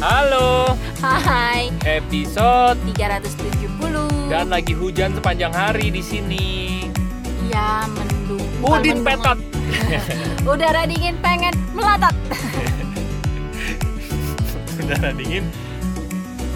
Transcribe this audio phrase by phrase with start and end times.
[0.00, 6.48] Halo, Hai, episode 370 dan lagi hujan sepanjang hari di sini.
[7.52, 9.36] Ya, mendung Udin petot.
[10.48, 12.16] Udara dingin pengen melatat
[14.80, 15.44] Udara dingin,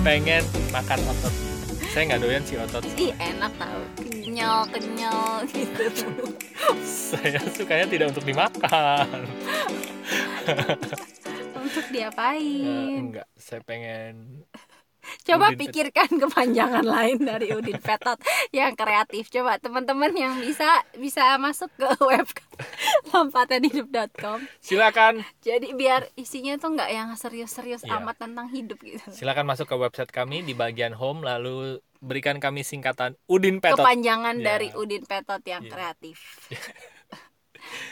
[0.00, 0.40] pengen
[0.72, 1.34] makan otot.
[1.92, 2.80] Saya nggak doyan sih otot.
[2.96, 3.84] Ih, enak tau
[4.24, 6.08] Kenyal, kenyal gitu
[7.12, 9.29] Saya sukanya tidak untuk dimakan.
[11.74, 12.94] Untuk diapain?
[13.02, 14.46] enggak, saya pengen
[15.26, 18.16] Coba Udin pet- pikirkan kepanjangan lain dari Udin Petot
[18.50, 19.28] yang kreatif.
[19.28, 20.64] Coba teman-teman yang bisa
[20.94, 22.24] bisa masuk ke web
[23.12, 24.48] lompatanhidup.com.
[24.58, 28.00] silakan Jadi biar isinya tuh nggak yang serius-serius Iya.
[28.00, 29.04] amat tentang hidup gitu.
[29.11, 33.80] silakan masuk ke website kami di bagian home lalu berikan kami singkatan Udin Petot.
[33.80, 34.56] Kepanjangan Ya.
[34.56, 35.70] dari Udin Petot yang Iya.
[35.70, 36.16] kreatif.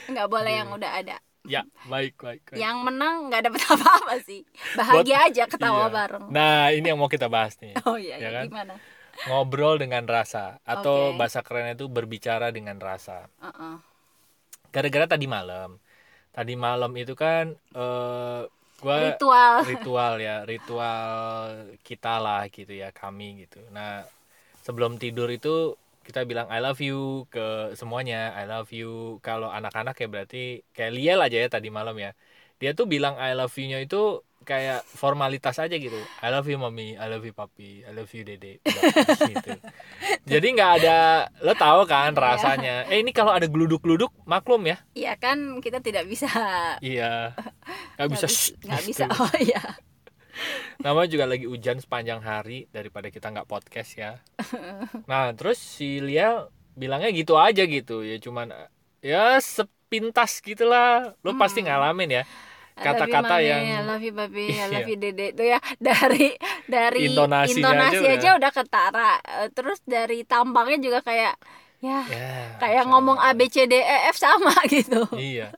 [0.07, 1.17] nggak boleh yang udah ada.
[1.43, 2.43] Ya, baik, baik.
[2.47, 2.55] baik.
[2.55, 4.47] Yang menang nggak dapet apa-apa sih.
[4.79, 5.51] Bahagia aja Iya.
[5.51, 6.31] ketawa bareng.
[6.31, 7.75] Nah, ini yang mau kita bahas nih.
[7.89, 8.47] Oh iya, Ya iya, kan?
[8.47, 8.75] gimana?
[9.29, 11.19] Ngobrol dengan rasa atau Oke.
[11.19, 13.27] bahasa kerennya itu berbicara dengan rasa.
[13.39, 13.77] Uh-uh.
[14.71, 15.77] Gara-gara tadi malam.
[16.33, 18.41] Tadi malam itu kan eh
[18.81, 19.55] gua Ritual.
[19.71, 21.47] ritual ya, ritual
[21.83, 23.61] kita lah gitu ya, kami gitu.
[23.69, 24.07] Nah,
[24.63, 29.23] sebelum tidur itu kita bilang I love you ke semuanya, I love you.
[29.23, 32.13] Kalau anak-anak ya berarti kayak Liel aja ya tadi malam ya.
[32.63, 35.99] Dia tuh bilang I love you-nya itu kayak formalitas aja gitu.
[36.23, 38.59] I love you mami, I love you papi, I love you dede.
[38.63, 39.53] Udah, gitu.
[40.31, 42.87] Jadi nggak ada, lo tahu kan rasanya.
[42.91, 44.79] Eh ini kalau ada geluduk-geluduk maklum ya.
[44.95, 46.29] Iya kan kita tidak bisa
[46.83, 47.35] Iya.
[47.99, 48.27] Nggak bisa.
[48.67, 49.05] nggak bisa.
[49.15, 49.63] Oh iya.
[50.81, 54.13] Namanya juga lagi hujan sepanjang hari daripada kita nggak podcast ya.
[55.07, 58.51] Nah terus si Lia bilangnya gitu aja gitu ya cuman
[58.99, 61.15] ya sepintas gitulah.
[61.21, 61.71] Lo pasti Hmm.
[61.71, 62.25] ngalamin ya
[62.73, 64.67] kata-kata yang I love you baby, I Iya.
[64.73, 66.33] love you dede itu ya dari
[66.65, 69.13] dari Intonasinya intonasi aja aja, udah ketara.
[69.21, 71.37] Eh, Terus dari tampangnya juga kayak
[71.85, 73.21] ya ya kayak ngomong.
[73.21, 75.05] A B C D E F sama gitu.
[75.15, 75.53] Iya.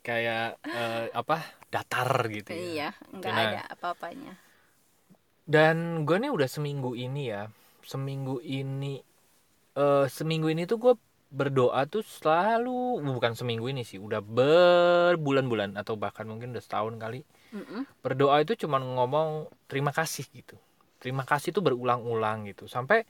[0.00, 2.58] Kayak eh, apa datar gitu ya.
[2.58, 3.44] Iya, nggak Nah.
[3.48, 4.32] ada apa-apanya.
[5.48, 7.48] Dan gue nih udah seminggu ini ya,
[7.80, 9.00] seminggu ini,
[9.76, 10.94] eh seminggu ini tuh gue
[11.28, 17.24] berdoa tuh selalu, bukan seminggu ini sih, udah berbulan-bulan atau bahkan mungkin udah setahun kali.
[17.52, 17.88] Mm-mm.
[18.04, 20.56] Berdoa itu cuman ngomong terima kasih gitu.
[21.00, 22.68] Terima kasih tuh berulang-ulang gitu.
[22.68, 23.08] Sampai,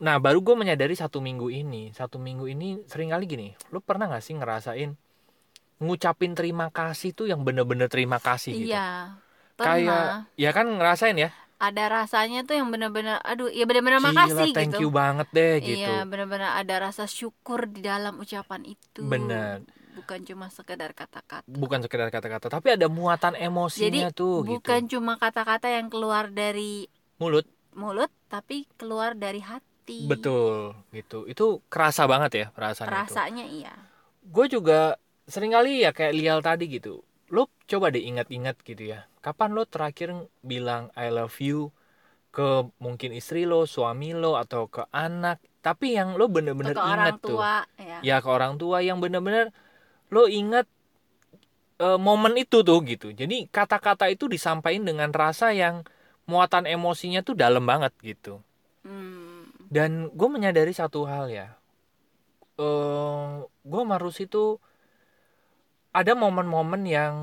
[0.00, 4.08] nah baru gue menyadari satu minggu ini, satu minggu ini sering kali gini, lu pernah
[4.08, 4.96] gak sih ngerasain
[5.80, 8.72] ngucapin terima kasih tuh yang bener-bener terima kasih gitu?
[8.76, 9.16] Iya.
[9.60, 11.30] Kayak, ya kan ngerasain ya?
[11.60, 14.88] ada rasanya tuh yang benar-benar aduh ya benar-benar Gila, makasih thank gitu.
[14.88, 15.92] you banget deh gitu.
[15.92, 19.04] Iya, benar-benar ada rasa syukur di dalam ucapan itu.
[19.04, 19.60] Bener.
[19.92, 21.44] Bukan cuma sekedar kata-kata.
[21.44, 24.96] Bukan sekedar kata-kata, tapi ada muatan emosinya Jadi tuh bukan gitu.
[24.96, 26.88] cuma kata-kata yang keluar dari
[27.20, 27.44] Mulut,
[27.76, 30.08] mulut, tapi keluar dari hati.
[30.08, 31.28] betul gitu.
[31.28, 32.96] Itu kerasa banget ya perasaan itu.
[32.96, 33.74] Rasanya iya.
[34.24, 34.96] Gue juga
[35.30, 37.06] sering kali ya kayak Lial tadi gitu.
[37.30, 39.06] Lo coba deh ingat-ingat gitu ya.
[39.22, 41.70] Kapan lo terakhir bilang I love you
[42.30, 45.42] ke mungkin istri lo, suami lo, atau ke anak.
[45.62, 47.38] Tapi yang lo bener-bener ke orang ingat tuh.
[47.78, 47.98] ya.
[48.02, 49.54] ya ke orang tua yang benar-benar
[50.10, 50.66] lo ingat
[51.80, 55.86] eh, momen itu tuh gitu jadi kata-kata itu disampaikan dengan rasa yang
[56.28, 58.42] muatan emosinya tuh dalam banget gitu
[58.80, 59.44] Hmm.
[59.68, 61.52] dan gue menyadari satu hal ya
[62.56, 64.56] eh gue marus itu
[65.90, 67.14] ada momen-momen yang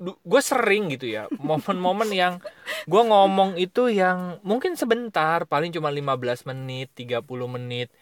[0.00, 1.28] gue sering gitu ya.
[1.36, 2.40] Momen-momen yang
[2.88, 7.92] gue ngomong itu yang mungkin sebentar paling cuma 15 menit 30 menit.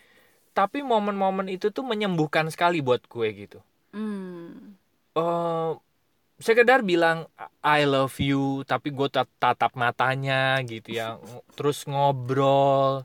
[0.55, 3.59] Tapi momen-momen itu tuh menyembuhkan sekali buat gue gitu.
[3.89, 4.77] Hmm.
[5.17, 5.73] eh
[6.39, 7.27] sekedar bilang
[7.65, 11.19] I love you tapi gue tat- tatap matanya gitu ya.
[11.59, 13.03] Terus ngobrol.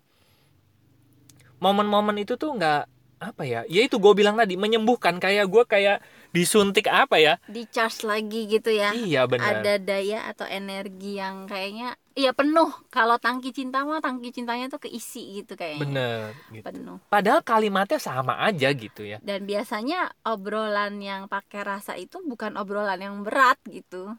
[1.57, 2.92] Momen-momen itu tuh nggak
[3.25, 5.97] apa ya ya itu gue bilang tadi menyembuhkan kayak gue kayak
[6.29, 8.89] disuntik apa ya Di charge lagi gitu ya.
[8.91, 12.69] iya benar Ada daya atau energi yang kayaknya iya penuh.
[12.87, 15.79] Kalau tangki cinta mah tangki cintanya tuh keisi gitu kayaknya.
[15.79, 16.65] bener gitu.
[16.65, 16.97] Penuh.
[17.05, 22.97] padahal kalimatnya sama aja gitu ya Dan biasanya obrolan yang pakai rasa itu bukan obrolan
[22.97, 24.11] yang berat gitu.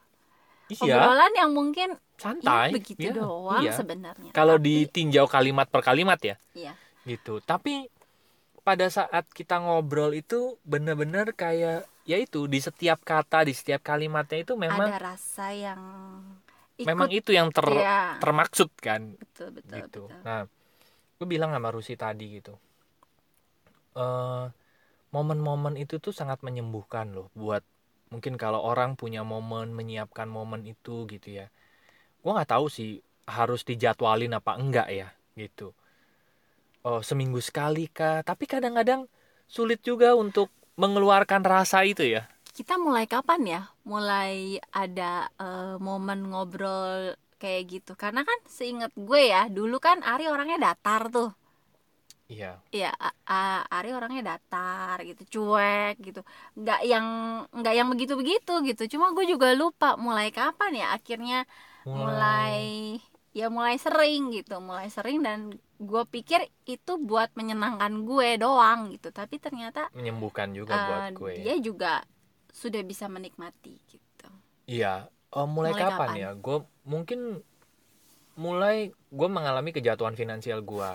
[0.66, 3.72] iya Obrolan yang mungkin santai ya begitu Iya, doang iya.
[3.74, 4.30] sebenarnya.
[4.30, 6.72] kalau Tapi- ditinjau kalimat per kalimat ya Iya.
[7.04, 7.90] gitu tapi
[8.64, 14.40] pada saat kita ngobrol itu bener-bener kayak ya itu di setiap kata di setiap kalimatnya
[14.40, 15.80] itu memang ada rasa yang
[16.80, 18.16] ikut memang itu yang ter ya.
[18.18, 20.20] termaksud kan betul betul gitu betul.
[20.24, 20.48] nah
[21.20, 22.56] gue bilang sama Rusi tadi gitu
[23.94, 24.44] eh
[25.14, 27.62] momen-momen itu tuh sangat menyembuhkan loh buat
[28.10, 31.46] mungkin kalau orang punya momen menyiapkan momen itu gitu ya
[32.24, 35.08] gue nggak tahu sih harus dijadwalin apa enggak ya
[35.38, 35.70] gitu
[36.88, 39.08] oh seminggu sekali kah tapi kadang-kadang
[39.48, 40.48] sulit juga untuk
[40.80, 42.22] mengeluarkan rasa itu ya.
[42.54, 43.60] Kita mulai kapan ya?
[43.82, 47.92] Mulai ada uh, momen ngobrol kayak gitu.
[47.98, 51.30] Karena kan seingat gue ya dulu kan Ari orangnya datar tuh.
[52.30, 52.56] Iya.
[52.74, 52.90] Iya,
[53.70, 56.20] Ari orangnya datar gitu, cuek gitu.
[56.58, 57.06] Nggak yang
[57.52, 58.82] nggak yang begitu-begitu gitu.
[58.96, 60.86] Cuma gue juga lupa mulai kapan ya.
[60.96, 61.44] Akhirnya
[61.84, 62.58] mulai,
[62.98, 65.52] mulai ya mulai sering gitu, mulai sering dan
[65.82, 69.10] gue pikir itu buat menyenangkan gue doang gitu.
[69.10, 71.32] Tapi ternyata menyembuhkan juga uh, buat gue.
[71.42, 72.06] Dia juga
[72.54, 74.28] sudah bisa menikmati gitu.
[74.70, 75.10] Iya.
[75.34, 76.30] Oh, mulai, mulai kapan, kapan ya?
[76.38, 77.42] Gue mungkin
[78.34, 80.90] mulai gue mengalami kejatuhan finansial gue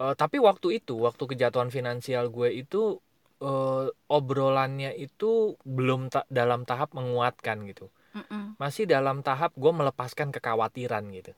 [0.00, 3.00] uh, tapi waktu itu waktu kejatuhan finansial gue itu
[3.40, 8.56] uh, obrolannya itu belum ta dalam tahap menguatkan gitu Mm-mm.
[8.56, 11.36] masih dalam tahap gue melepaskan kekhawatiran gitu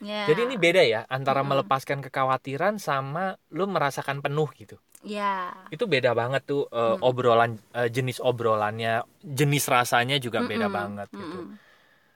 [0.00, 0.24] yeah.
[0.24, 1.60] jadi ini beda ya antara Mm-mm.
[1.60, 5.52] melepaskan kekhawatiran sama lu merasakan penuh gitu Ya.
[5.68, 7.04] Itu beda banget tuh uh, mm.
[7.04, 10.72] obrolan uh, jenis obrolannya, jenis rasanya juga beda Mm-mm.
[10.72, 11.38] banget gitu.
[11.44, 11.60] Mm-mm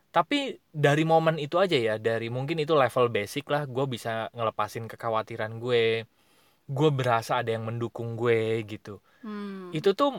[0.08, 4.88] tapi dari momen itu aja ya dari mungkin itu level basic lah gue bisa ngelepasin
[4.88, 6.08] kekhawatiran gue
[6.68, 9.76] gue berasa ada yang mendukung gue gitu hmm.
[9.76, 10.16] itu tuh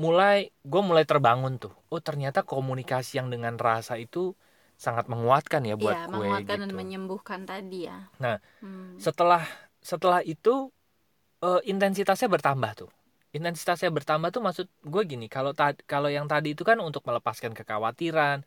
[0.00, 4.32] mulai gue mulai terbangun tuh oh ternyata komunikasi yang dengan rasa itu
[4.80, 6.64] sangat menguatkan ya buat ya, gue menguatkan gitu.
[6.64, 8.96] dan menyembuhkan tadi ya nah hmm.
[8.96, 9.44] setelah
[9.84, 10.72] setelah itu
[11.44, 12.90] uh, intensitasnya bertambah tuh
[13.36, 15.52] intensitasnya bertambah tuh maksud gue gini kalau
[15.84, 18.40] kalau yang tadi itu kan untuk melepaskan kekhawatiran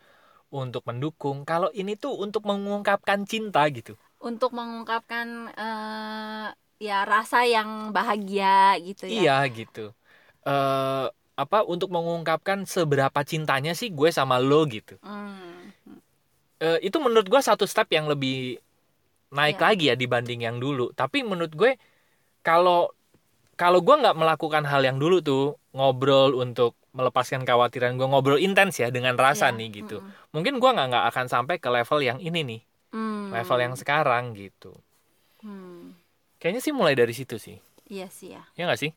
[0.53, 1.41] untuk mendukung.
[1.44, 3.97] Kalau ini tuh untuk mengungkapkan cinta gitu.
[4.21, 6.47] Untuk mengungkapkan uh,
[6.77, 9.19] ya rasa yang bahagia gitu ya.
[9.19, 9.85] Iya gitu.
[10.45, 15.01] Uh, apa untuk mengungkapkan seberapa cintanya sih gue sama lo gitu.
[15.01, 15.74] Hmm.
[16.62, 18.62] Uh, itu menurut gue satu step yang lebih
[19.33, 19.65] naik yeah.
[19.65, 20.94] lagi ya dibanding yang dulu.
[20.94, 21.75] Tapi menurut gue
[22.45, 22.94] kalau
[23.57, 28.77] kalau gue nggak melakukan hal yang dulu tuh ngobrol untuk melepaskan kekhawatiran gue ngobrol intens
[28.77, 29.57] ya dengan rasa yeah.
[29.57, 30.29] nih gitu mm -hmm.
[30.29, 32.62] mungkin gue nggak nggak akan sampai ke level yang ini nih
[32.94, 33.33] mm.
[33.33, 34.77] level yang sekarang gitu
[35.41, 35.97] mm.
[36.38, 37.57] kayaknya sih mulai dari situ sih
[37.89, 38.94] iya sih ya ya nggak sih.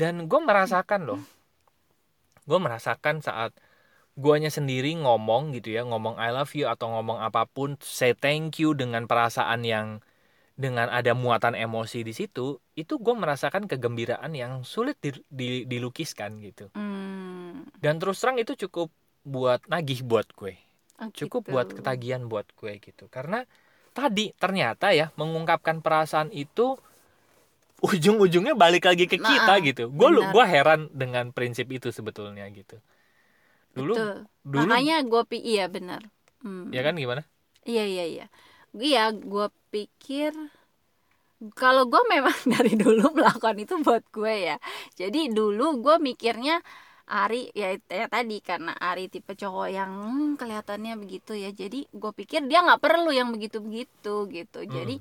[0.00, 1.20] Dan gue merasakan loh
[2.44, 3.56] gue merasakan saat
[4.14, 8.62] guanya sendiri ngomong gitu ya ngomong I love you atau ngomong apa pun say thank
[8.62, 10.04] you dengan perasaan yang
[10.54, 16.38] dengan ada muatan emosi di situ itu gue merasakan kegembiraan yang sulit di, di, dilukiskan
[16.38, 17.82] gitu hmm.
[17.82, 18.94] dan terus terang itu cukup
[19.26, 20.54] buat nagih buat gue
[21.02, 21.52] oh, cukup gitu.
[21.58, 23.42] buat ketagihan buat gue gitu karena
[23.90, 26.78] tadi ternyata ya mengungkapkan perasaan itu
[27.84, 29.92] ujung-ujungnya balik lagi ke kita nah, gitu.
[29.92, 32.80] Gue lu gue heran dengan prinsip itu sebetulnya gitu.
[33.76, 34.16] Dulu Betul.
[34.46, 36.00] dulu makanya gue pi iya benar.
[36.44, 36.68] Hmm.
[36.72, 37.24] ya kan gimana?
[37.64, 38.26] Iya iya iya.
[38.72, 40.32] Iya gue pikir
[41.52, 44.56] kalau gue memang dari dulu melakukan itu buat gue ya.
[44.96, 46.64] Jadi dulu gue mikirnya
[47.04, 51.52] Ari ya, ya tadi karena Ari tipe cowok yang hmm, kelihatannya begitu ya.
[51.52, 54.72] Jadi gue pikir dia nggak perlu yang begitu begitu gitu hmm.
[54.72, 54.96] jadi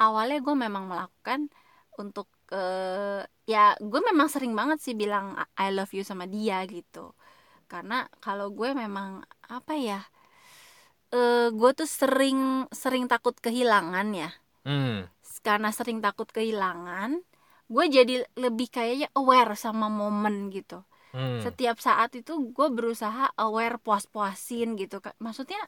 [0.00, 1.52] awalnya gue memang melakukan
[2.00, 7.12] untuk uh, ya gue memang sering banget sih bilang I love you sama dia gitu
[7.70, 10.00] karena kalau gue memang apa ya
[11.14, 14.30] uh, gue tuh sering sering takut kehilangan ya
[14.66, 15.06] hmm.
[15.46, 17.22] karena sering takut kehilangan
[17.70, 20.82] gue jadi lebih kayaknya aware sama momen gitu
[21.14, 21.46] hmm.
[21.46, 25.62] setiap saat itu gue berusaha aware puas-puasin gitu maksudnya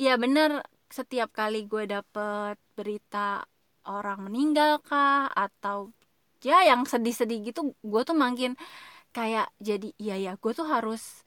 [0.00, 3.44] ya bener setiap kali gue dapet berita
[3.86, 5.30] orang meninggal kah?
[5.32, 5.94] Atau
[6.40, 8.56] ya yang sedih-sedih gitu gue tuh makin
[9.12, 11.20] kayak jadi iya ya gue tuh harus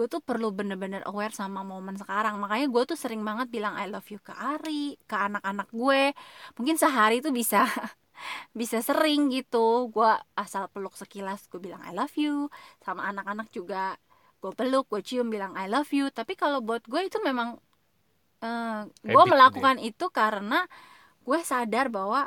[0.00, 2.40] gue tuh perlu bener-bener aware sama momen sekarang.
[2.40, 6.16] Makanya gue tuh sering banget bilang I love you ke Ari ke anak-anak gue.
[6.56, 7.68] Mungkin sehari tuh bisa
[8.60, 9.92] bisa sering gitu.
[9.92, 10.08] Gue
[10.40, 12.48] asal peluk sekilas gue bilang I love you.
[12.80, 14.00] Sama anak-anak juga
[14.40, 16.08] gue peluk gue cium bilang I love you.
[16.08, 17.60] Tapi kalau buat gue itu memang
[18.40, 19.92] uh, gue melakukan dia.
[19.92, 20.64] itu karena
[21.30, 22.26] gue sadar bahwa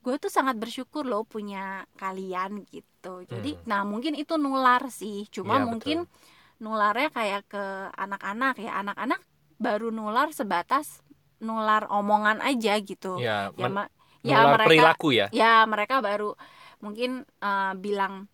[0.00, 3.28] gue tuh sangat bersyukur loh punya kalian gitu.
[3.28, 3.68] Jadi hmm.
[3.68, 5.28] nah mungkin itu nular sih.
[5.28, 8.80] Cuma ya, mungkin betul nularnya kayak ke anak-anak ya.
[8.80, 9.20] Anak-anak
[9.60, 11.04] baru nular sebatas
[11.44, 13.20] nular omongan aja gitu.
[13.20, 13.92] Ya, ya, men-
[14.24, 15.26] ya mereka perilaku ya.
[15.34, 16.38] ya mereka baru
[16.80, 18.30] mungkin uh, bilang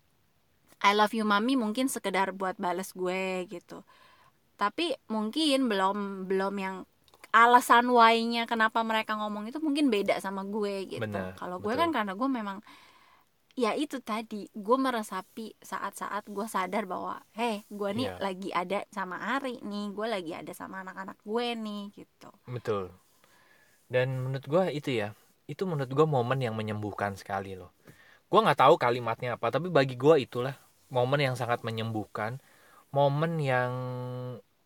[0.79, 3.83] I love you mami mungkin sekedar buat bales gue gitu.
[4.55, 6.75] Tapi mungkin belum belum yang
[7.29, 11.05] alasan why-nya kenapa mereka ngomong itu mungkin beda sama gue gitu.
[11.37, 12.59] Kalau gue kan karena gue memang
[13.59, 18.15] ya itu tadi gue meresapi saat-saat gue sadar bahwa heh gue nih Iya.
[18.23, 22.29] lagi ada sama Ari nih gue lagi ada sama anak-anak gue nih gitu.
[22.47, 22.95] Betul.
[23.89, 25.17] Dan menurut gua itu ya
[25.49, 27.73] itu menurut gua momen yang menyembuhkan sekali loh.
[28.29, 30.53] Gua nggak tahu kalimatnya apa tapi bagi gua itulah
[30.93, 32.37] momen yang sangat menyembuhkan
[32.93, 33.73] momen yang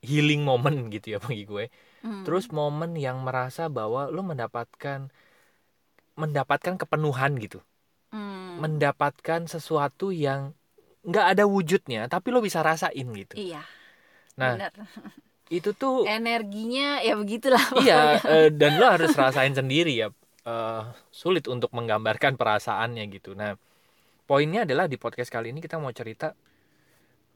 [0.04, 1.66] healing moment gitu ya bagi gue
[2.04, 2.28] Hmm.
[2.28, 5.08] terus momen yang merasa bahwa lo mendapatkan
[6.20, 7.64] mendapatkan kepenuhan gitu.
[8.14, 8.62] Hmm.
[8.62, 10.54] mendapatkan sesuatu yang
[11.02, 13.34] nggak ada wujudnya tapi lo bisa rasain gitu.
[13.34, 13.64] Iya.
[14.38, 14.74] Nah bener.
[15.58, 20.08] itu tuh energinya ya begitulah iya eh, dan lo harus rasain sendiri ya
[20.44, 23.32] Eh, sulit untuk menggambarkan perasaannya gitu.
[23.32, 23.56] Nah
[24.28, 26.36] poinnya adalah di podcast kali ini kita mau cerita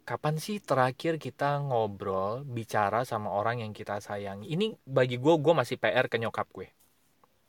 [0.08, 5.54] kapan sih terakhir kita ngobrol bicara sama orang yang kita sayangi ini bagi gue gue
[5.54, 6.72] masih PR ke nyokap gue.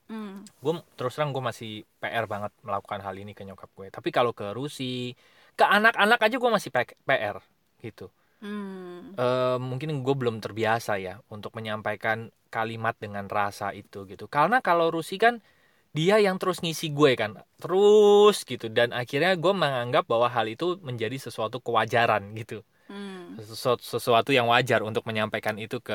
[0.09, 0.41] Hmm.
[0.41, 3.87] gue terus terang gue masih PR banget melakukan hal ini ke nyokap gue.
[3.87, 5.15] Tapi kalau ke Rusi
[5.55, 6.69] ke anak-anak aja gue masih
[7.07, 7.37] PR
[7.79, 8.11] gitu.
[8.43, 9.15] Hmm.
[9.15, 14.27] Eh, mungkin gue belum terbiasa ya untuk menyampaikan kalimat dengan rasa itu gitu.
[14.27, 15.39] Karena kalau Rusi kan
[15.97, 17.31] dia yang terus ngisi gue kan
[17.61, 18.69] terus gitu.
[18.69, 22.61] Dan akhirnya gue menganggap bahwa hal itu menjadi sesuatu kewajaran gitu.
[22.89, 23.37] Hmm.
[23.37, 25.93] sesuatu, sesuatu yang wajar untuk menyampaikan itu ke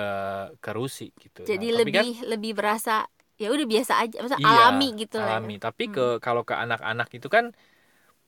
[0.62, 1.42] ke Rusi gitu.
[1.42, 3.02] Jadi Nah, lebih kan- lebih berasa
[3.34, 5.30] ya udah biasa aja maksudnya Iya, alami gitu lah ya.
[5.42, 5.54] alami.
[5.58, 7.50] Tapi ke kalau ke anak-anak itu kan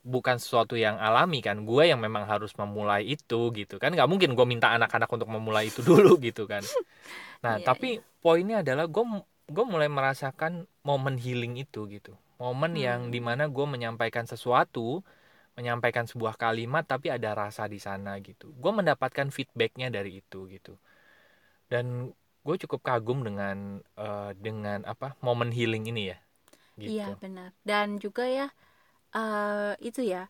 [0.03, 1.63] bukan sesuatu yang alami kan.
[1.63, 3.95] Gue yang memang harus memulai itu gitu kan.
[3.95, 6.63] Nggak mungkin gue minta anak-anak untuk memulai itu dulu gitu kan.
[7.45, 7.89] Nah Iya, tapi
[8.25, 9.05] poinnya adalah gue
[9.55, 10.53] gue mulai merasakan
[10.89, 12.13] momen healing itu gitu
[12.43, 13.15] momen yang Hmm.
[13.15, 15.03] di mana gue menyampaikan sesuatu
[15.59, 20.73] menyampaikan sebuah kalimat tapi ada rasa di sana gitu gue mendapatkan feedbacknya dari itu gitu
[21.73, 22.13] dan
[22.47, 26.19] gue cukup kagum dengan eh, dengan apa momen healing ini ya
[26.81, 27.51] gitu Iya benar.
[27.69, 28.47] Dan juga ya
[29.17, 30.23] eh itu ya,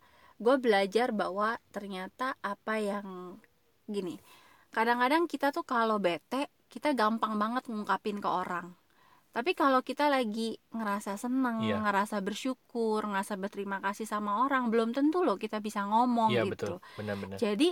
[0.44, 3.08] gue belajar bahwa ternyata apa yang
[3.94, 4.14] gini,
[4.76, 6.42] kadang-kadang kita tuh kalau bete
[6.72, 8.66] kita gampang banget ngungkapin ke orang.
[9.36, 11.76] Tapi kalau kita lagi ngerasa seneng, Iya.
[11.84, 16.52] ngerasa bersyukur, ngerasa berterima kasih sama orang, belum tentu loh kita bisa ngomong Iya gitu.
[16.56, 17.36] betul, benar-benar.
[17.36, 17.68] Jadi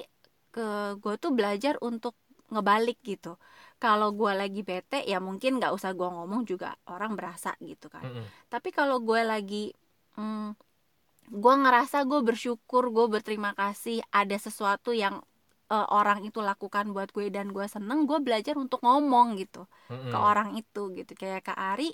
[0.54, 0.66] ke
[1.00, 2.14] gue tuh belajar untuk
[2.52, 3.40] ngebalik gitu.
[3.80, 8.00] Kalau gue lagi bete ya mungkin nggak usah gue ngomong juga orang berasa gitu kan
[8.06, 8.24] Mm-mm.
[8.48, 9.64] tapi kalau gue lagi
[10.16, 10.56] hmm,
[11.28, 15.20] gue ngerasa gue bersyukur gue berterima kasih ada sesuatu yang
[15.72, 20.10] eh, orang itu lakukan buat gue dan gue seneng gue belajar untuk ngomong gitu Mm-mm.
[20.12, 21.92] ke orang itu gitu kayak kak Ari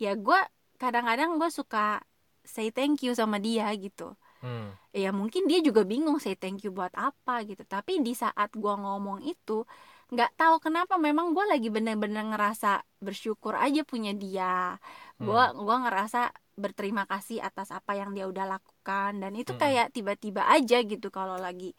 [0.00, 0.38] ya gue
[0.80, 2.00] kadang-kadang gue suka
[2.44, 4.72] say thank you sama dia gitu Hmm.
[4.96, 8.72] ya mungkin dia juga bingung say thank you buat apa gitu tapi di saat gue
[8.72, 9.68] ngomong itu
[10.10, 14.80] nggak tahu kenapa memang gue lagi bener-bener ngerasa bersyukur aja punya dia
[15.20, 15.60] gue Hmm.
[15.60, 20.80] gua ngerasa berterima kasih atas apa yang dia udah lakukan dan itu kayak tiba-tiba aja
[20.84, 21.76] gitu kalau lagi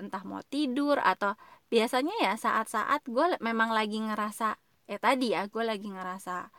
[0.00, 1.36] entah mau tidur atau
[1.68, 4.56] biasanya ya saat-saat gue memang lagi ngerasa
[4.90, 6.50] ya tadi ya gue lagi ngerasa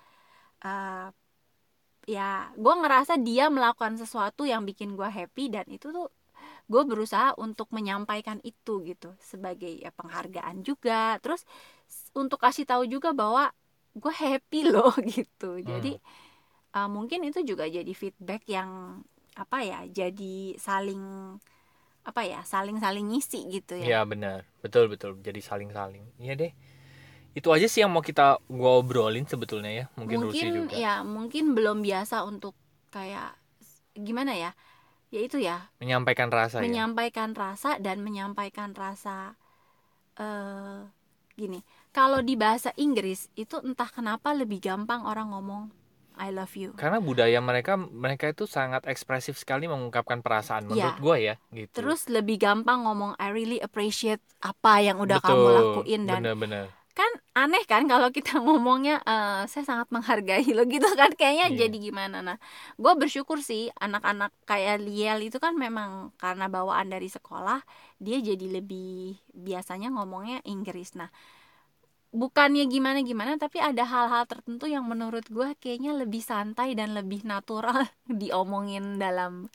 [0.63, 1.07] eh,
[2.07, 6.07] ya gue ngerasa dia melakukan sesuatu yang bikin gue happy dan itu tuh
[6.71, 11.19] gue berusaha untuk menyampaikan itu gitu sebagai ya penghargaan juga.
[11.19, 11.43] Terus
[12.15, 13.51] untuk kasih tahu juga bahwa
[13.91, 15.59] gue happy loh gitu.
[15.59, 15.99] Jadi
[16.75, 20.99] uh, mungkin itu juga jadi feedback yang apa ya jadi saling
[22.01, 25.17] apa ya saling saling ngisi gitu ya Iya benar, betul betul.
[25.21, 26.01] Jadi saling-saling.
[26.17, 26.51] Iya deh.
[27.31, 29.85] Itu aja sih yang mau kita gua obrolin sebetulnya ya.
[29.95, 30.73] Mungkin, mungkin juga.
[30.75, 32.57] ya mungkin belum biasa untuk
[32.89, 33.37] kayak
[33.93, 34.51] gimana ya
[35.11, 36.63] ya itu ya Menyampaikan rasa ya.
[36.63, 39.35] menyampaikan rasa dan menyampaikan rasa
[40.15, 40.79] eh
[41.35, 41.59] gini
[41.91, 45.71] kalau di bahasa Inggris itu entah kenapa lebih gampang orang ngomong
[46.21, 51.01] I love you Karena budaya mereka mereka itu sangat ekspresif sekali mengungkapkan perasaan menurut Iya.
[51.01, 51.73] gua ya gitu.
[51.75, 56.65] terus lebih gampang ngomong I really appreciate apa yang udah betul, kamu lakuin dan bener-bener.
[56.91, 61.57] kan aneh kan kalau kita ngomongnya eh, saya sangat menghargai lo gitu kan kayaknya Iya.
[61.65, 62.37] jadi gimana nah
[62.75, 67.63] gue bersyukur sih anak-anak kayak Liel itu kan memang karena bawaan dari sekolah
[67.97, 71.09] dia jadi lebih biasanya ngomongnya Inggris nah
[72.11, 77.23] bukannya gimana gimana tapi ada hal-hal tertentu yang menurut gue kayaknya lebih santai dan lebih
[77.23, 77.87] natural
[78.21, 79.47] diomongin dalam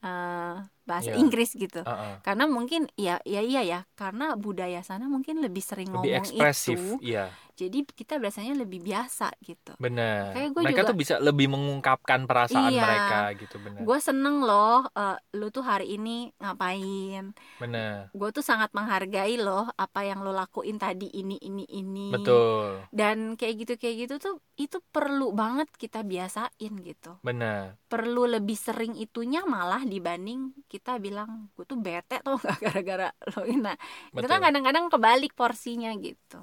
[0.00, 0.56] eh,
[0.88, 1.20] bahasa Iya.
[1.20, 2.24] Inggris gitu Uh-uh.
[2.24, 6.78] karena mungkin ya ya iya ya karena budaya sana mungkin lebih sering lebih ngomong ekspresif
[6.80, 9.74] itu iya jadi kita biasanya lebih biasa gitu.
[9.76, 12.80] Benar Kayak gua mereka juga- tuh bisa lebih mengungkapkan perasaan Iya.
[12.80, 17.34] mereka gitu benar gue seneng loh eh, lu tuh hari ini ngapain.
[17.58, 22.10] Benar gue tuh sangat menghargai loh apa yang lo lakuin tadi ini ini ini.
[22.10, 22.86] Betul.
[22.90, 27.18] Dan kayak gitu kayak gitu tuh itu perlu banget kita biasain gitu.
[27.20, 33.08] Benar perlu lebih sering itunya malah dibanding kita bilang gue tuh bete tuh gak gara-gara
[33.28, 33.58] lo ini.
[33.58, 33.74] Nah
[34.12, 36.38] itu kan kadang-kadang kebalik porsinya gitu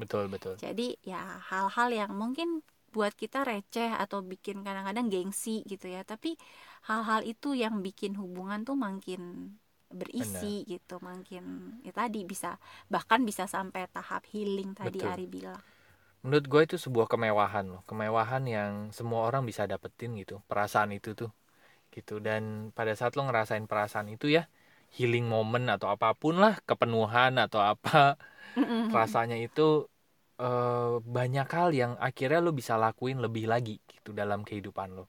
[0.00, 0.54] betul betul.
[0.56, 1.20] Jadi ya
[1.52, 6.02] hal-hal yang mungkin buat kita receh atau bikin kadang-kadang gengsi gitu ya.
[6.02, 6.34] Tapi
[6.88, 9.54] hal-hal itu yang bikin hubungan tuh makin
[9.90, 15.10] berisi gitu makin ya tadi bisa bahkan bisa sampai tahap healing tadi Betul.
[15.10, 15.62] Ari bilang.
[16.22, 21.16] Menurut gue itu sebuah kemewahan loh kemewahan yang semua orang bisa dapetin gitu perasaan itu
[21.18, 21.30] tuh
[21.94, 22.22] gitu.
[22.22, 24.46] Dan pada saat lo ngerasain perasaan itu ya
[24.94, 28.18] healing moment atau apa pun lah kepenuhan atau apa
[28.90, 29.86] rasanya itu
[30.40, 35.04] eh, banyak hal yang akhirnya lo bisa lakuin lebih lagi gitu dalam kehidupan lo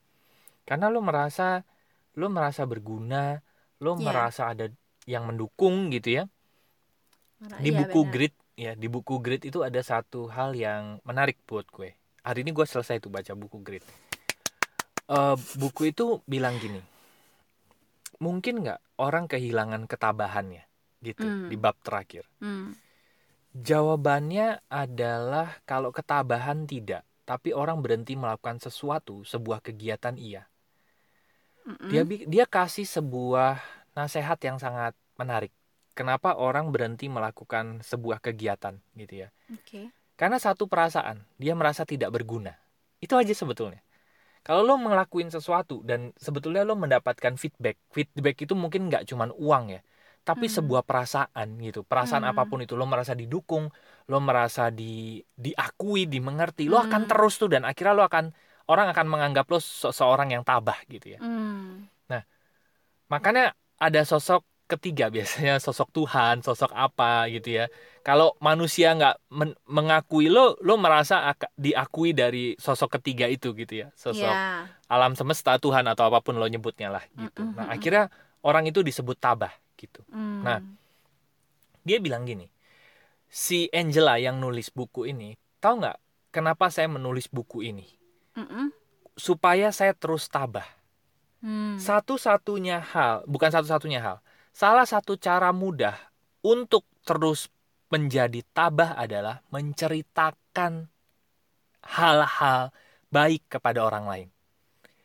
[0.67, 1.63] karena lo merasa
[2.19, 3.39] lo merasa berguna
[3.83, 4.05] lo Iya.
[4.07, 4.65] merasa ada
[5.09, 6.23] yang mendukung gitu ya.
[7.57, 8.13] Di Iya, buku benar.
[8.13, 11.97] grid ya di buku grid itu ada satu hal yang menarik buat gue.
[12.21, 13.81] Hari ini gue selesai tuh baca buku grid.
[15.11, 16.79] Eh, buku itu bilang gini
[18.21, 20.63] mungkin nggak orang kehilangan ketabahannya?
[21.01, 21.49] Gitu Hmm.
[21.49, 22.23] di bab terakhir.
[22.37, 22.77] Hmm,
[23.55, 30.47] jawabannya adalah kalau ketabahan tidak tapi orang berhenti melakukan sesuatu sebuah kegiatan iya.
[31.61, 31.89] Mm-mm.
[31.93, 33.61] dia dia kasih sebuah
[33.93, 35.53] nasihat yang sangat menarik.
[35.91, 39.29] Kenapa orang berhenti melakukan sebuah kegiatan gitu ya?
[39.51, 39.91] Oke.
[40.15, 42.53] karena satu perasaan dia merasa tidak berguna.
[43.01, 43.81] Itu aja sebetulnya.
[44.41, 49.77] Kalau lo ngelakuin sesuatu dan sebetulnya lo mendapatkan feedback feedback itu mungkin nggak cuman uang
[49.77, 49.81] ya
[50.21, 50.55] tapi Hmm.
[50.61, 51.81] sebuah perasaan gitu.
[51.81, 52.31] Perasaan Hmm.
[52.33, 52.77] apa pun itu.
[52.77, 53.69] Lo merasa didukung
[54.09, 57.09] lo merasa di diakui dimengerti lo akan Hmm.
[57.09, 57.49] terus tuh.
[57.49, 58.29] Dan akhirnya lo akan
[58.69, 61.19] orang akan menganggap lo se- seorang yang tabah gitu ya.
[61.19, 61.89] Hmm,
[63.11, 65.59] makanya ada sosok ketiga biasanya.
[65.65, 67.65] Sosok Tuhan sosok apa gitu ya.
[68.07, 73.87] Kalau manusia nggak men- mengakui lo lo merasa diakui dari sosok ketiga itu gitu ya.
[73.99, 74.63] Sosok ya.
[74.87, 77.43] alam semesta Tuhan atau apa pun lo nyebutnya lah gitu.
[77.51, 78.07] Nah akhirnya
[78.47, 79.51] orang itu disebut tabah
[79.81, 80.45] gitu Hmm.
[80.45, 80.61] Nah,
[81.81, 82.45] dia bilang gini
[83.25, 85.97] si Angela yang nulis buku ini tahu nggak
[86.29, 87.89] kenapa saya menulis buku ini
[88.37, 88.69] Mm-mm.
[89.17, 90.67] supaya saya terus tabah
[91.41, 91.81] Hmm.
[91.81, 94.21] satu-satunya hal, bukan satu-satunya hal,
[94.53, 95.97] salah satu cara mudah
[96.45, 97.49] untuk terus
[97.89, 100.85] menjadi tabah adalah menceritakan
[101.81, 102.69] hal-hal
[103.09, 104.29] baik kepada orang lain.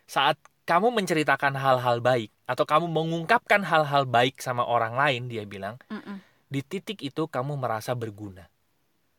[0.04, 0.36] Saat
[0.68, 6.22] kamu menceritakan hal-hal baik atau kamu mengungkapkan hal-hal baik sama orang lain, dia bilang, Mm-mm.
[6.46, 8.46] di titik itu kamu merasa berguna.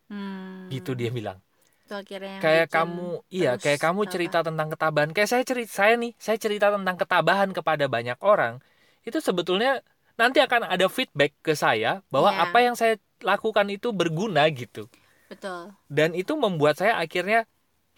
[0.08, 0.72] Hmm.
[0.72, 1.44] Gitu dia bilang.
[1.88, 6.36] Yang kayak kamu iya kayak kamu cerita tentang ketabahan kayak saya cerita saya nih saya
[6.36, 8.60] cerita tentang ketabahan kepada banyak orang
[9.08, 9.80] itu sebetulnya
[10.20, 12.44] nanti akan ada feedback ke saya bahwa Iya.
[12.44, 14.92] apa yang saya lakukan itu berguna gitu
[15.32, 17.48] betul dan itu membuat saya akhirnya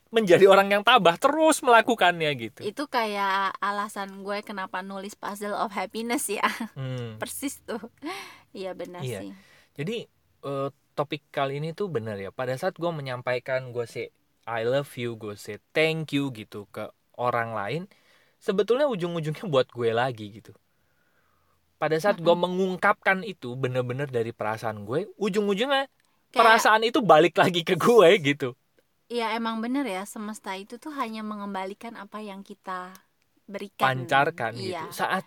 [0.09, 2.61] menjadi orang yang tabah terus melakukannya gitu.
[2.65, 6.45] Itu kayak alasan gue kenapa nulis puzzle of happiness ya.
[6.73, 7.17] Hmm.
[7.21, 7.79] persis tuh.
[8.49, 9.21] Iya benar Iya.
[9.21, 9.31] sih.
[9.77, 9.97] Jadi
[10.45, 12.33] eh, topik kali ini tuh bener ya.
[12.33, 14.09] Pada saat gue menyampaikan gue say
[14.49, 17.81] I love you gue say thank you gitu ke orang lain
[18.41, 20.57] sebetulnya ujung-ujungnya buat gue lagi gitu.
[21.79, 25.87] Pada saat gue mengungkapkan itu bener-bener dari perasaan gue ujung-ujungnya
[26.33, 28.51] kayak perasaan itu balik lagi ke gue gitu
[29.09, 32.93] ya emang bener ya semesta itu tuh hanya mengembalikan apa yang kita
[33.49, 34.05] berikan.
[34.05, 34.85] Pancarkan iya.
[34.85, 35.01] gitu.
[35.03, 35.25] Saat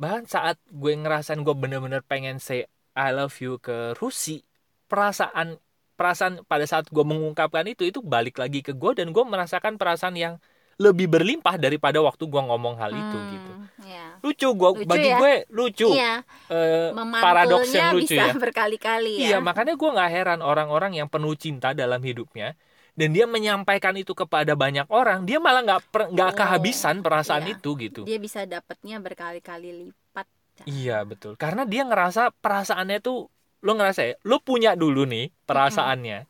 [0.00, 2.64] bahkan saat gue ngerasain gue bener-bener pengen say
[2.96, 4.40] I love you ke Rusi
[4.88, 5.60] perasaan
[5.94, 10.16] perasaan pada saat gue mengungkapkan itu itu balik lagi ke gue dan gue merasakan perasaan
[10.16, 10.34] yang
[10.80, 13.52] lebih berlimpah daripada waktu gue ngomong hal itu Hmm, gitu.
[13.84, 14.06] ya.
[14.24, 15.18] lucu gue Lucu bagi ya?
[15.20, 15.88] gue lucu.
[15.92, 16.14] Iya.
[16.48, 18.34] Eh, paradoks yang lucu bisa ya.
[18.40, 19.36] berkali-kali ya.
[19.36, 22.56] Iya makanya gue nggak heran orang-orang yang penuh cinta dalam hidupnya
[23.00, 25.80] dan dia menyampaikan itu kepada banyak orang dia malah nggak
[26.12, 27.56] nggak Oh, kehabisan perasaan iya.
[27.56, 30.28] itu gitu dia bisa dapatnya berkali-kali lipat
[30.68, 31.40] Iya betul.
[31.40, 33.32] Karena dia ngerasa perasaannya tuh
[33.64, 36.28] lo ngerasa ya, lo punya dulu nih perasaannya.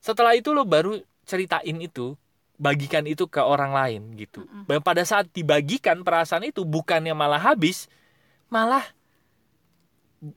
[0.00, 0.96] Setelah itu lo baru
[1.28, 2.16] ceritain itu,
[2.56, 4.48] bagikan itu ke orang lain gitu.
[4.68, 7.88] Dan pada saat dibagikan perasaan itu bukannya malah habis,
[8.48, 8.84] malah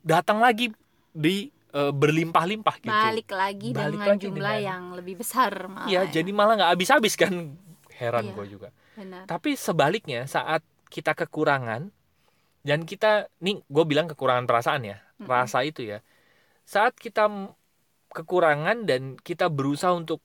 [0.04, 0.76] datang lagi
[1.15, 2.89] di eh, berlimpah-limpah gitu.
[2.89, 6.12] balik lagi Balik dengan lagi jumlah dengan- yang lebih besar malah Iya, ya.
[6.19, 7.34] jadi malah nggak habis-habis kan.
[7.93, 8.34] Heran Iya.
[8.34, 8.69] gue juga.
[8.95, 11.91] benar Tapi sebaliknya saat kita kekurangan
[12.62, 15.27] dan kita nih gue bilang kekurangan perasaan ya Mm-mm.
[15.27, 16.03] rasa itu ya
[16.63, 17.29] saat kita
[18.10, 20.19] kekurangan dan kita berusaha untuk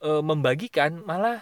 [0.00, 1.40] eh, membagikan malah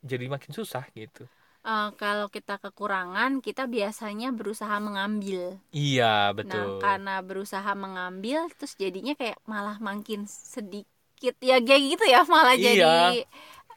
[0.00, 1.26] jadi makin susah gitu
[1.70, 5.62] Eh, kalau kita kekurangan kita biasanya berusaha mengambil.
[5.70, 6.82] Iya nah betul.
[6.82, 12.74] karena berusaha mengambil terus jadinya kayak malah makin sedikit ya kayak gitu ya malah Iya.
[12.74, 12.90] jadi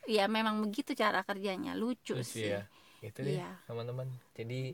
[0.09, 2.49] ya memang begitu cara kerjanya lucu Terus sih.
[2.49, 2.65] ya.
[3.05, 3.61] Itu deh Iya.
[3.69, 4.09] teman-teman.
[4.33, 4.73] Jadi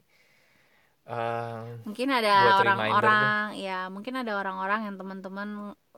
[1.09, 5.49] eh, mungkin ada orang-orang ya mungkin ada orang-orang yang teman-teman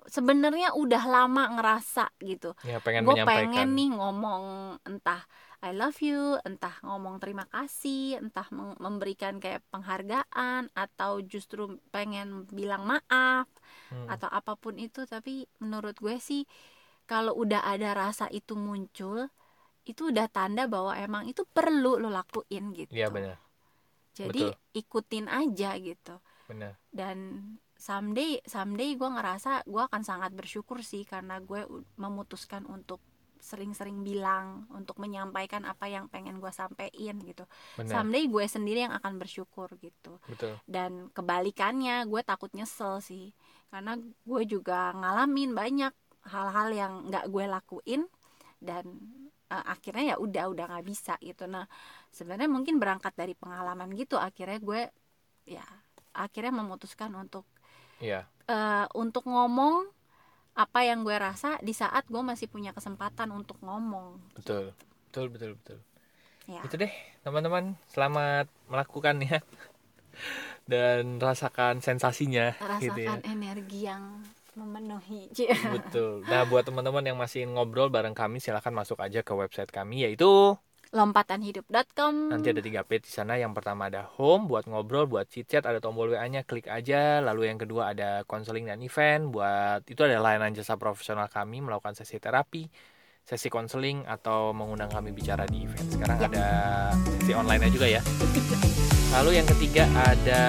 [0.08, 2.54] sebenarnya udah lama ngerasa gitu.
[2.66, 4.44] Ya pengen gue pengen nih ngomong
[4.88, 5.22] entah
[5.62, 8.50] I love you entah ngomong terima kasih entah
[8.82, 13.46] memberikan kayak penghargaan atau justru pengen bilang maaf
[13.92, 15.04] Hmm, atau apa pun itu.
[15.04, 16.48] Tapi menurut gue sih
[17.06, 19.28] kalau udah ada rasa itu muncul
[19.84, 22.94] itu udah tanda bahwa emang itu perlu lo lakuin gitu.
[22.94, 23.38] Iya benar.
[24.14, 24.44] Jadi
[24.78, 26.16] ikutin aja gitu.
[26.48, 26.78] Benar.
[26.92, 27.18] Dan
[27.82, 31.66] someday someday gue ngerasa gue akan sangat bersyukur sih karena gue
[31.98, 33.02] memutuskan untuk
[33.42, 37.50] sering-sering bilang untuk menyampaikan apa yang pengen gue sampein gitu.
[37.74, 37.90] Benar.
[37.90, 40.22] Someday gue sendiri yang akan bersyukur gitu.
[40.30, 40.62] Betul.
[40.70, 43.34] Dan kebalikannya gue takut nyesel sih.
[43.74, 45.94] Karena gue juga ngalamin banyak
[46.30, 48.02] hal-hal yang nggak gue lakuin
[48.62, 48.86] dan
[49.50, 51.50] eh, akhirnya ya udah udah nggak bisa gitu.
[51.50, 51.66] Nah
[52.14, 54.82] sebenarnya mungkin berangkat dari pengalaman gitu akhirnya gue
[55.50, 55.66] ya
[56.14, 57.50] akhirnya memutuskan untuk
[58.02, 58.28] iya.
[58.50, 59.88] Eh, untuk ngomong
[60.52, 64.20] apa yang gue rasa di saat gue masih punya kesempatan untuk ngomong.
[64.36, 64.76] Betul.
[65.12, 65.80] Betul betul betul.
[66.48, 66.62] Ya.
[66.68, 66.92] Itu deh
[67.24, 67.80] teman-teman.
[67.88, 69.40] Selamat melakukannya
[70.72, 73.16] dan rasakan sensasinya gitu ya.
[73.16, 74.24] Rasakan energi yang
[74.56, 75.32] memenuhi.
[75.76, 76.28] Betul.
[76.28, 80.60] Nah buat teman-teman yang masih ngobrol bareng kami silahkan masuk aja ke website kami yaitu
[80.92, 83.40] lompatanhidup.com nanti ada tiga page di sana.
[83.40, 87.24] Yang pertama ada home buat ngobrol buat chit chat ada tombol wa nya klik aja.
[87.24, 89.32] Lalu yang kedua ada konseling dan event.
[89.32, 92.68] Buat itu ada layanan jasa profesional kami melakukan sesi terapi
[93.22, 95.88] sesi konseling atau mengundang kami bicara di event.
[95.94, 96.28] Sekarang Ya.
[96.28, 96.46] ada
[97.22, 98.02] sesi online juga ya.
[99.12, 100.42] Lalu yang ketiga ada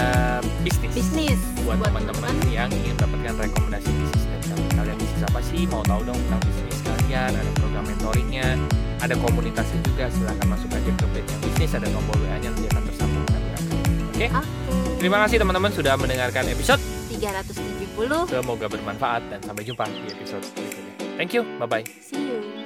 [0.62, 0.90] bisnis.
[0.94, 1.38] Bisnis.
[1.66, 4.96] Buat teman-teman yang ingin mendapatkan rekomendasi bisnis dari kami kalian.
[4.98, 5.62] Bisnis apa sih?
[5.68, 8.48] Mau tahu dong tentang bisnis kalian ada program mentoringnya
[9.02, 12.66] ada komunitasnya juga silahkan masuk aja ke page yang bisnis ada tombol WA nya nanti
[12.70, 13.66] akan tersambung kami oke
[14.12, 14.26] Oke.
[15.02, 18.30] terima kasih teman-teman sudah mendengarkan episode 370.
[18.30, 22.61] semoga bermanfaat dan sampai jumpa di episode berikutnya thank you bye bye See you.